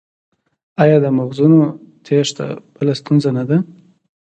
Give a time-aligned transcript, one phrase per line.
[0.83, 1.61] آیا د مغزونو
[2.05, 3.57] تیښته بله ستونزه نه ده؟